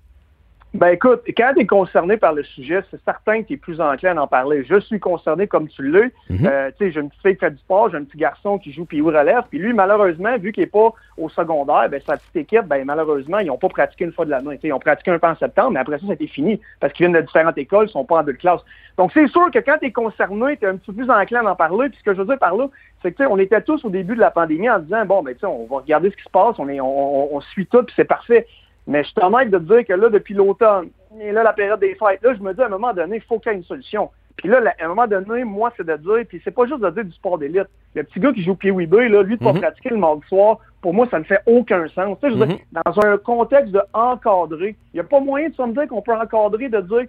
Ben 0.75 0.89
écoute, 0.89 1.21
quand 1.35 1.53
tu 1.55 1.61
es 1.61 1.65
concerné 1.65 2.17
par 2.17 2.33
le 2.33 2.43
sujet, 2.43 2.83
c'est 2.91 3.03
certain 3.03 3.41
que 3.41 3.47
tu 3.47 3.53
es 3.53 3.57
plus 3.57 3.81
enclin 3.81 4.15
à 4.17 4.21
en 4.21 4.27
parler. 4.27 4.63
Je 4.69 4.79
suis 4.79 4.99
concerné 4.99 5.47
comme 5.47 5.67
tu 5.67 5.81
l'es. 5.89 6.11
Mhm. 6.29 6.45
Euh, 6.45 6.69
tu 6.77 6.85
sais, 6.85 6.91
j'ai 6.91 6.99
une 6.99 7.09
petite 7.09 7.21
fille 7.23 7.33
qui 7.33 7.39
fait 7.39 7.51
du 7.51 7.57
sport, 7.57 7.89
j'ai 7.89 7.97
un 7.97 8.03
petit 8.03 8.17
garçon 8.17 8.59
qui 8.59 8.71
joue 8.71 8.85
puis 8.85 9.01
relève. 9.01 9.43
Puis 9.49 9.57
lui, 9.57 9.73
malheureusement, 9.73 10.38
vu 10.38 10.51
qu'il 10.51 10.61
n'est 10.61 10.69
pas 10.69 10.93
au 11.17 11.27
secondaire, 11.29 11.89
ben 11.89 11.99
sa 12.05 12.17
petite 12.17 12.35
équipe, 12.35 12.65
ben 12.67 12.85
malheureusement, 12.85 13.39
ils 13.39 13.47
n'ont 13.47 13.57
pas 13.57 13.69
pratiqué 13.69 14.05
une 14.05 14.11
fois 14.11 14.25
de 14.25 14.29
l'année. 14.29 14.59
Ils 14.61 14.71
ont 14.71 14.79
pratiqué 14.79 15.09
un 15.09 15.17
peu 15.17 15.27
en 15.27 15.35
septembre, 15.35 15.71
mais 15.71 15.79
après 15.79 15.97
ça, 15.97 16.13
été 16.13 16.27
fini. 16.27 16.61
Parce 16.79 16.93
qu'ils 16.93 17.07
viennent 17.07 17.19
de 17.19 17.25
différentes 17.25 17.57
écoles, 17.57 17.88
ils 17.88 17.91
sont 17.91 18.05
pas 18.05 18.17
en 18.19 18.23
deux 18.23 18.33
classes. 18.33 18.61
Donc 18.97 19.11
c'est 19.11 19.27
sûr 19.27 19.49
que 19.49 19.59
quand 19.59 19.77
tu 19.79 19.88
es 19.88 19.91
concerné, 19.91 20.57
tu 20.57 20.65
es 20.65 20.67
un 20.67 20.77
petit 20.77 20.91
peu 20.91 21.03
plus 21.03 21.09
enclin 21.09 21.47
à 21.47 21.51
en 21.51 21.55
parler. 21.55 21.89
Puis 21.89 21.97
ce 21.97 22.03
que 22.03 22.13
je 22.13 22.19
veux 22.19 22.25
dire 22.25 22.38
par 22.38 22.55
là, 22.55 22.67
c'est 23.01 23.11
que 23.11 23.23
on 23.23 23.38
était 23.38 23.61
tous 23.61 23.83
au 23.85 23.89
début 23.89 24.13
de 24.13 24.19
la 24.19 24.29
pandémie 24.29 24.69
en 24.69 24.77
disant 24.77 25.03
bon 25.05 25.23
ben 25.23 25.33
tu 25.33 25.39
sais, 25.39 25.47
on 25.47 25.65
va 25.65 25.77
regarder 25.77 26.11
ce 26.11 26.15
qui 26.15 26.23
se 26.23 26.29
passe, 26.29 26.55
on 26.59 26.69
est 26.69 26.79
on, 26.79 27.35
on 27.35 27.41
suit 27.41 27.65
tout, 27.65 27.81
puis 27.81 27.93
c'est 27.95 28.05
parfait. 28.05 28.45
Mais 28.89 29.03
je 29.03 29.10
suis 29.10 29.22
honnête 29.22 29.51
de 29.51 29.60
dire 29.60 29.86
que 29.86 29.93
là, 29.93 30.10
depuis 30.10 30.34
l'automne, 30.34 30.89
et 31.22 31.31
là, 31.31 31.43
la 31.43 31.53
période 31.53 31.79
des 31.79 31.93
fêtes, 31.93 32.24
là, 32.24 32.34
je 32.34 32.41
me 32.41 32.53
dis 32.55 32.62
à 32.62 32.65
un 32.65 32.69
moment 32.69 32.91
donné, 32.91 33.17
il 33.17 33.22
faut 33.22 33.38
qu'il 33.38 33.51
y 33.51 33.55
ait 33.55 33.58
une 33.60 33.63
solution. 33.63 34.10
Puis 34.36 34.50
là, 34.50 34.62
à 34.79 34.86
un 34.86 34.88
moment 34.88 35.05
donné, 35.05 35.43
moi, 35.43 35.72
c'est 35.77 35.86
de 35.86 35.96
dire, 35.96 36.25
puis 36.27 36.41
c'est 36.43 36.50
pas 36.50 36.65
juste 36.65 36.81
de 36.81 36.89
dire 36.89 37.05
du 37.05 37.12
sport 37.12 37.38
d'élite. 37.38 37.67
Le 37.93 38.03
petit 38.03 38.19
gars 38.19 38.34
qui 38.34 38.41
joue 38.41 38.55
pied 38.55 38.72
Weber, 38.72 39.08
là, 39.08 39.22
lui, 39.22 39.38
de 39.38 39.43
pas 39.43 39.53
mhm. 39.53 39.60
pratiquer 39.62 39.89
le 39.89 39.98
mardi 39.98 40.24
soir, 40.27 40.58
pour 40.81 40.93
moi, 40.93 41.07
ça 41.12 41.19
ne 41.19 41.24
fait 41.24 41.41
aucun 41.45 41.88
sens. 41.89 42.17
Tu 42.21 42.27
sais, 42.27 42.33
je 42.33 42.39
veux 42.39 42.45
dire, 42.45 42.55
mhm. 42.55 42.81
dans 42.86 43.00
un 43.05 43.17
contexte 43.17 43.71
de 43.71 43.81
encadrer, 43.93 44.75
il 44.93 44.95
n'y 44.95 45.00
a 45.00 45.03
pas 45.03 45.19
moyen 45.19 45.50
de 45.50 45.63
me 45.63 45.74
dire 45.74 45.88
qu'on 45.88 46.01
peut 46.01 46.13
encadrer, 46.13 46.69
de 46.69 46.81
dire, 46.81 47.05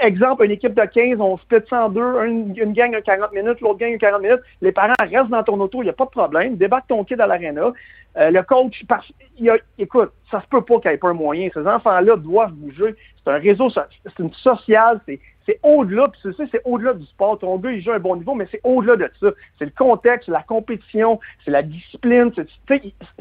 exemple, 0.00 0.44
une 0.44 0.50
équipe 0.50 0.74
de 0.74 0.84
15, 0.84 1.20
on 1.20 1.38
split 1.38 1.58
ça 1.70 1.86
en 1.86 1.88
deux, 1.88 2.24
une, 2.24 2.54
une 2.56 2.72
gang 2.72 2.94
a 2.94 3.00
40 3.00 3.32
minutes, 3.32 3.60
l'autre 3.60 3.78
gang 3.78 3.94
a 3.94 3.98
40 3.98 4.22
minutes, 4.22 4.40
les 4.60 4.72
parents 4.72 4.94
restent 4.98 5.30
dans 5.30 5.42
ton 5.44 5.60
auto, 5.60 5.82
il 5.82 5.84
n'y 5.84 5.90
a 5.90 5.94
pas 5.94 6.06
de 6.06 6.10
problème, 6.10 6.56
débarque 6.56 6.88
ton 6.88 7.04
kid 7.04 7.20
à 7.20 7.26
l'aréna. 7.26 7.72
Euh, 8.16 8.30
le 8.30 8.42
coach, 8.42 8.82
il 9.38 9.50
a, 9.50 9.56
écoute, 9.78 10.10
ça 10.30 10.40
se 10.40 10.46
peut 10.48 10.62
pas 10.62 10.80
qu'il 10.80 10.90
n'y 10.90 10.94
ait 10.94 10.98
pas 10.98 11.10
un 11.10 11.14
moyen. 11.14 11.50
Ces 11.52 11.66
enfants-là 11.66 12.16
doivent 12.16 12.52
bouger. 12.52 12.94
C'est 13.22 13.30
un 13.30 13.38
réseau, 13.38 13.68
c'est 13.68 14.18
une 14.18 14.32
sociale, 14.32 15.00
c'est 15.06 15.20
c'est 15.46 15.60
au-delà, 15.62 16.08
puis 16.08 16.20
c'est 16.22 16.50
c'est 16.50 16.62
au-delà 16.64 16.92
du 16.94 17.06
sport. 17.06 17.38
Ton 17.38 17.56
gars, 17.56 17.70
il 17.70 17.80
joue 17.80 17.92
à 17.92 17.96
un 17.96 18.00
bon 18.00 18.16
niveau, 18.16 18.34
mais 18.34 18.48
c'est 18.50 18.60
au-delà 18.64 18.96
de 18.96 19.10
ça. 19.20 19.28
C'est 19.58 19.64
le 19.64 19.70
contexte, 19.70 20.28
la 20.28 20.42
compétition, 20.42 21.20
c'est 21.44 21.52
la 21.52 21.62
discipline, 21.62 22.32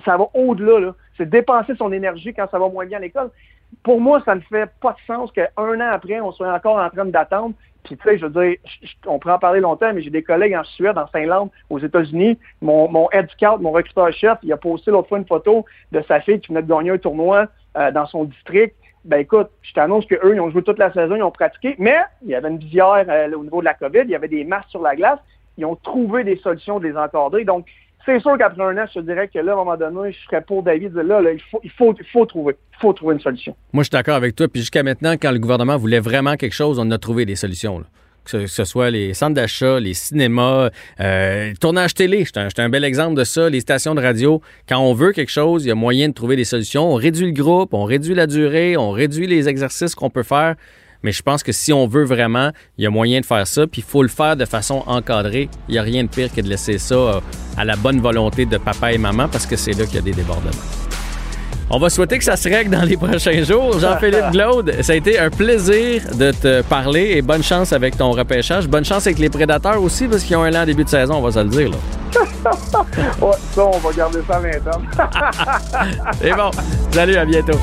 ça 0.03 0.17
va 0.17 0.25
au-delà. 0.33 0.93
C'est 1.17 1.29
dépenser 1.29 1.75
son 1.75 1.91
énergie 1.91 2.33
quand 2.33 2.49
ça 2.49 2.59
va 2.59 2.67
moins 2.67 2.85
bien 2.85 2.97
à 2.97 3.01
l'école. 3.01 3.29
Pour 3.83 4.01
moi, 4.01 4.21
ça 4.25 4.35
ne 4.35 4.41
fait 4.41 4.69
pas 4.81 4.93
de 4.93 4.97
sens 5.05 5.31
qu'un 5.31 5.47
an 5.57 5.91
après, 5.91 6.19
on 6.19 6.31
soit 6.31 6.51
encore 6.51 6.77
en 6.77 6.89
train 6.89 7.05
d'attendre. 7.05 7.53
Puis, 7.83 7.97
tu 7.97 8.03
sais, 8.03 8.17
je 8.17 8.25
veux 8.25 8.45
dire, 8.45 8.57
on 9.05 9.19
pourrait 9.19 9.35
en 9.35 9.39
parler 9.39 9.59
longtemps, 9.59 9.93
mais 9.93 10.01
j'ai 10.01 10.09
des 10.09 10.23
collègues 10.23 10.55
en 10.55 10.63
Suède, 10.63 10.97
en 10.97 11.05
Finlande, 11.05 11.49
aux 11.69 11.77
États-Unis. 11.77 12.39
Mon, 12.61 12.89
mon 12.89 13.07
head 13.11 13.29
scout, 13.29 13.61
mon 13.61 13.71
recruteur-chef, 13.71 14.39
il 14.41 14.51
a 14.51 14.57
posté 14.57 14.89
l'autre 14.89 15.09
fois 15.09 15.19
une 15.19 15.27
photo 15.27 15.65
de 15.91 16.01
sa 16.07 16.19
fille 16.19 16.39
qui 16.39 16.47
venait 16.47 16.63
de 16.63 16.67
gagner 16.67 16.89
un 16.89 16.97
tournoi 16.97 17.45
euh, 17.77 17.91
dans 17.91 18.07
son 18.07 18.23
district 18.23 18.75
ben 19.05 19.19
écoute, 19.19 19.49
je 19.61 19.71
t'annonce 19.73 20.05
qu'eux, 20.05 20.33
ils 20.33 20.41
ont 20.41 20.49
joué 20.49 20.63
toute 20.63 20.79
la 20.79 20.91
saison, 20.91 21.15
ils 21.15 21.23
ont 21.23 21.31
pratiqué, 21.31 21.75
mais 21.77 21.97
il 22.23 22.29
y 22.29 22.35
avait 22.35 22.49
une 22.49 22.57
visière 22.57 23.05
euh, 23.07 23.31
au 23.33 23.43
niveau 23.43 23.59
de 23.59 23.65
la 23.65 23.75
COVID, 23.75 24.01
il 24.03 24.09
y 24.09 24.15
avait 24.15 24.27
des 24.27 24.43
masques 24.43 24.69
sur 24.69 24.81
la 24.81 24.95
glace, 24.95 25.19
ils 25.57 25.65
ont 25.65 25.75
trouvé 25.75 26.23
des 26.23 26.37
solutions 26.37 26.79
de 26.79 26.87
les 26.87 26.97
encadrer. 26.97 27.45
Donc, 27.45 27.67
c'est 28.05 28.19
sûr 28.19 28.37
qu'après 28.37 28.63
un 28.63 28.77
an, 28.77 28.85
je 28.87 28.99
te 28.99 29.05
dirais 29.05 29.27
que 29.27 29.39
là, 29.39 29.51
à 29.51 29.55
un 29.55 29.57
moment 29.57 29.77
donné, 29.77 30.11
je 30.11 30.19
serais 30.25 30.41
pour 30.41 30.63
David 30.63 30.93
de 30.93 31.01
là, 31.01 31.21
là, 31.21 31.31
il, 31.31 31.41
faut, 31.41 31.59
il, 31.63 31.71
faut, 31.71 31.95
il 31.97 32.05
faut 32.05 32.25
trouver. 32.25 32.55
Il 32.73 32.81
faut 32.81 32.93
trouver 32.93 33.15
une 33.15 33.21
solution. 33.21 33.55
Moi, 33.73 33.83
je 33.83 33.85
suis 33.85 33.91
d'accord 33.91 34.15
avec 34.15 34.35
toi. 34.35 34.47
Puis 34.47 34.61
jusqu'à 34.61 34.83
maintenant, 34.83 35.13
quand 35.13 35.31
le 35.31 35.39
gouvernement 35.39 35.77
voulait 35.77 35.99
vraiment 35.99 36.35
quelque 36.35 36.53
chose, 36.53 36.77
on 36.77 36.91
a 36.91 36.97
trouvé 36.97 37.25
des 37.25 37.35
solutions. 37.35 37.83
Que 38.25 38.47
ce 38.47 38.63
soit 38.65 38.89
les 38.89 39.13
centres 39.13 39.35
d'achat, 39.35 39.79
les 39.79 39.93
cinémas, 39.93 40.69
euh, 40.99 41.53
tournage 41.59 41.93
télé. 41.93 42.25
C'est 42.25 42.59
un, 42.59 42.69
bel 42.69 42.83
exemple 42.83 43.15
de 43.15 43.23
ça. 43.23 43.49
Les 43.49 43.61
stations 43.61 43.95
de 43.95 44.01
radio, 44.01 44.41
quand 44.67 44.79
on 44.79 44.93
veut 44.93 45.11
quelque 45.11 45.31
chose, 45.31 45.65
il 45.65 45.69
y 45.69 45.71
a 45.71 45.75
moyen 45.75 46.09
de 46.09 46.13
trouver 46.13 46.35
des 46.35 46.43
solutions. 46.43 46.91
On 46.91 46.95
réduit 46.95 47.27
le 47.27 47.31
groupe, 47.31 47.73
on 47.73 47.83
réduit 47.83 48.15
la 48.15 48.27
durée, 48.27 48.77
on 48.77 48.91
réduit 48.91 49.27
les 49.27 49.47
exercices 49.47 49.95
qu'on 49.95 50.09
peut 50.09 50.23
faire. 50.23 50.55
Mais 51.03 51.11
je 51.11 51.21
pense 51.21 51.43
que 51.43 51.51
si 51.51 51.71
on 51.71 51.87
veut 51.87 52.03
vraiment, 52.03 52.51
il 52.77 52.83
y 52.83 52.87
a 52.87 52.89
moyen 52.89 53.21
de 53.21 53.25
faire 53.25 53.45
ça, 53.45 53.67
puis 53.67 53.81
il 53.81 53.89
faut 53.89 54.01
le 54.01 54.09
faire 54.09 54.35
de 54.35 54.45
façon 54.45 54.83
encadrée. 54.87 55.49
Il 55.69 55.73
n'y 55.73 55.77
a 55.77 55.83
rien 55.83 56.03
de 56.03 56.09
pire 56.09 56.33
que 56.33 56.41
de 56.41 56.49
laisser 56.49 56.79
ça 56.79 56.95
euh, 56.95 57.19
à 57.57 57.63
la 57.63 57.75
bonne 57.75 57.99
volonté 57.99 58.45
de 58.45 58.57
papa 58.57 58.91
et 58.91 58.97
maman 58.97 59.27
parce 59.29 59.45
que 59.45 59.55
c'est 59.55 59.73
là 59.73 59.85
qu'il 59.85 59.95
y 59.95 59.99
a 59.99 60.01
des 60.01 60.13
débordements. 60.13 60.84
On 61.69 61.79
va 61.79 61.89
souhaiter 61.89 62.19
que 62.19 62.23
ça 62.23 62.35
se 62.35 62.47
règle 62.47 62.69
dans 62.69 62.83
les 62.83 62.95
prochains 62.95 63.43
jours. 63.43 63.79
Jean-Philippe 63.79 64.31
Glaude, 64.31 64.71
ça 64.81 64.93
a 64.93 64.95
été 64.95 65.17
un 65.17 65.31
plaisir 65.31 66.03
de 66.15 66.31
te 66.31 66.61
parler 66.61 67.13
et 67.15 67.21
bonne 67.23 67.41
chance 67.43 67.73
avec 67.73 67.97
ton 67.97 68.11
repêchage. 68.11 68.67
Bonne 68.67 68.85
chance 68.85 69.07
avec 69.07 69.17
les 69.17 69.29
prédateurs 69.29 69.81
aussi 69.81 70.07
parce 70.07 70.23
qu'ils 70.23 70.35
ont 70.35 70.43
un 70.43 70.53
an 70.53 70.65
début 70.65 70.83
de 70.83 70.89
saison, 70.89 71.15
on 71.15 71.21
va 71.21 71.31
se 71.31 71.39
le 71.39 71.49
dire. 71.49 71.69
Là. 71.71 71.77
ouais, 73.21 73.31
ça, 73.53 73.65
on 73.65 73.77
va 73.79 73.91
garder 73.93 74.19
ça 74.27 74.37
à 74.37 74.41
l'interne. 74.41 74.87
C'est 76.21 76.33
bon. 76.33 76.51
Salut, 76.91 77.15
à 77.15 77.25
bientôt. 77.25 77.59